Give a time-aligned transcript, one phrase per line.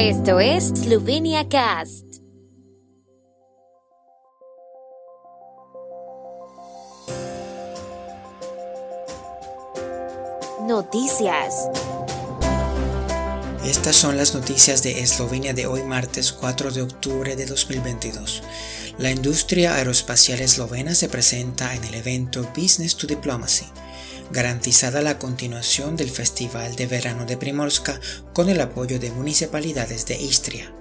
[0.00, 2.04] Esto es Slovenia Cast.
[10.68, 11.68] Noticias.
[13.64, 18.44] Estas son las noticias de Eslovenia de hoy martes 4 de octubre de 2022.
[18.98, 23.66] La industria aeroespacial eslovena se presenta en el evento Business to Diplomacy,
[24.30, 28.00] garantizada la continuación del Festival de Verano de Primorska
[28.32, 30.72] con el apoyo de municipalidades de Istria.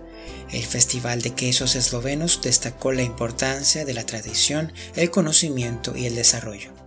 [0.52, 6.16] El Festival de Quesos Eslovenos destacó la importancia de la tradición, el conocimiento y el
[6.16, 6.87] desarrollo.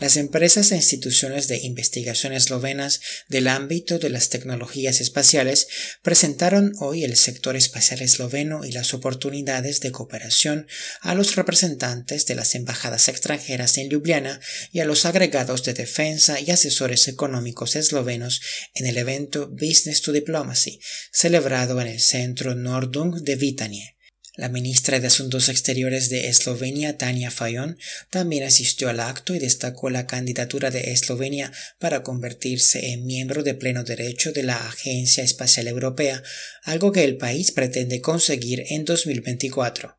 [0.00, 5.66] Las empresas e instituciones de investigación eslovenas del ámbito de las tecnologías espaciales
[6.02, 10.68] presentaron hoy el sector espacial esloveno y las oportunidades de cooperación
[11.00, 14.40] a los representantes de las embajadas extranjeras en Ljubljana
[14.70, 18.40] y a los agregados de defensa y asesores económicos eslovenos
[18.74, 20.78] en el evento Business to Diplomacy,
[21.10, 23.97] celebrado en el centro Nordung de Vitanie.
[24.38, 27.76] La ministra de Asuntos Exteriores de Eslovenia, Tania Fayon,
[28.08, 31.50] también asistió al acto y destacó la candidatura de Eslovenia
[31.80, 36.22] para convertirse en miembro de pleno derecho de la Agencia Espacial Europea,
[36.62, 39.98] algo que el país pretende conseguir en 2024.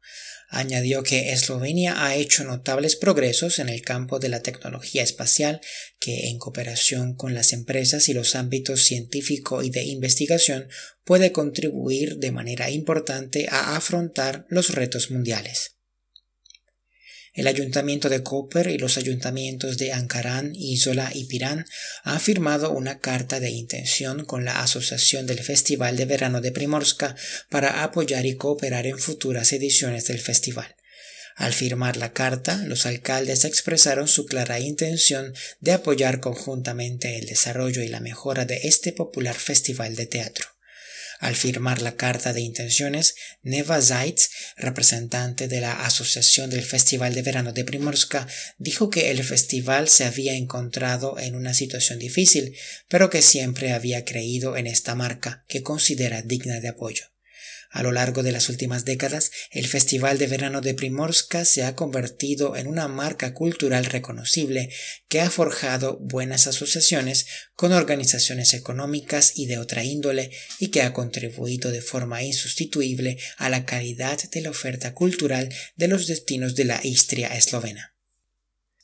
[0.52, 5.61] Añadió que Eslovenia ha hecho notables progresos en el campo de la tecnología espacial
[6.00, 10.67] que, en cooperación con las empresas y los ámbitos científico y de investigación,
[11.03, 15.78] puede contribuir de manera importante a afrontar los retos mundiales.
[17.33, 21.66] El ayuntamiento de Koper y los ayuntamientos de Ankarán, Isola y Pirán
[22.03, 27.16] han firmado una carta de intención con la Asociación del Festival de Verano de Primorska
[27.49, 30.75] para apoyar y cooperar en futuras ediciones del festival.
[31.36, 37.81] Al firmar la carta, los alcaldes expresaron su clara intención de apoyar conjuntamente el desarrollo
[37.81, 40.58] y la mejora de este popular festival de teatro.
[41.20, 47.21] Al firmar la carta de intenciones, Neva Zaitz, representante de la Asociación del Festival de
[47.21, 48.26] Verano de Primorska,
[48.58, 52.55] dijo que el festival se había encontrado en una situación difícil,
[52.88, 57.04] pero que siempre había creído en esta marca, que considera digna de apoyo.
[57.71, 61.75] A lo largo de las últimas décadas, el Festival de Verano de Primorska se ha
[61.75, 64.73] convertido en una marca cultural reconocible
[65.07, 70.93] que ha forjado buenas asociaciones con organizaciones económicas y de otra índole y que ha
[70.93, 76.65] contribuido de forma insustituible a la calidad de la oferta cultural de los destinos de
[76.65, 77.98] la Istria eslovena.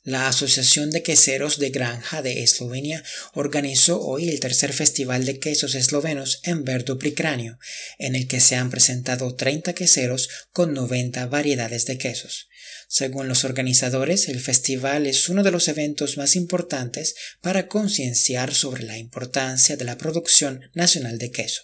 [0.06, 3.02] La Asociación de Queseros de Granja de Eslovenia
[3.34, 7.58] organizó hoy el tercer Festival de Quesos Eslovenos en Verdo Pricranio,
[7.98, 12.46] en el que se han presentado 30 queseros con 90 variedades de quesos.
[12.86, 18.84] Según los organizadores, el festival es uno de los eventos más importantes para concienciar sobre
[18.84, 21.62] la importancia de la producción nacional de queso.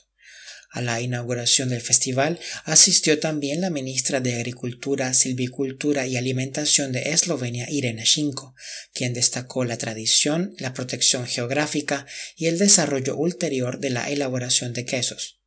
[0.72, 7.10] A la inauguración del festival asistió también la ministra de Agricultura, Silvicultura y Alimentación de
[7.10, 8.54] Eslovenia, Irena Shinko,
[8.94, 12.06] quien destacó la tradición, la protección geográfica
[12.36, 15.42] y el desarrollo ulterior de la elaboración de quesos.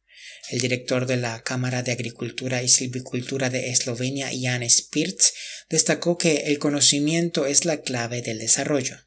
[0.52, 5.34] El director de la Cámara de Agricultura y Silvicultura de Eslovenia, Jan Spirts,
[5.72, 9.00] destacó que el conocimiento es la clave del desarrollo.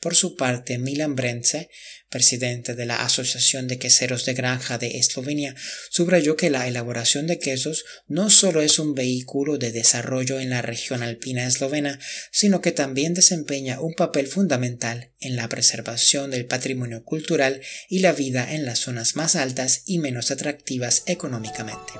[0.00, 1.68] Por su parte, Milan Brence,
[2.08, 5.54] presidente de la Asociación de Queseros de Granja de Eslovenia,
[5.90, 10.62] subrayó que la elaboración de quesos no solo es un vehículo de desarrollo en la
[10.62, 12.00] región alpina eslovena,
[12.32, 18.12] sino que también desempeña un papel fundamental en la preservación del patrimonio cultural y la
[18.12, 21.92] vida en las zonas más altas y menos atractivas económicamente.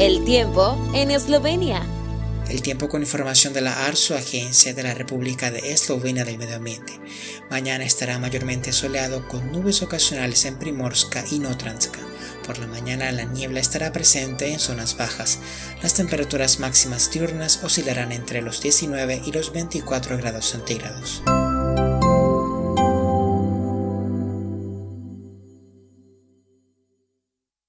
[0.00, 1.86] El tiempo en Eslovenia.
[2.50, 6.56] El tiempo con información de la ARSO, Agencia de la República de Eslovenia del Medio
[6.56, 7.00] Ambiente.
[7.48, 12.00] Mañana estará mayormente soleado con nubes ocasionales en Primorska y Notranska.
[12.44, 15.38] Por la mañana la niebla estará presente en zonas bajas.
[15.80, 21.22] Las temperaturas máximas diurnas oscilarán entre los 19 y los 24 grados centígrados.